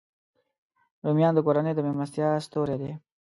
[1.05, 2.91] رومیان د کورنۍ د میلمستیا ستوری دی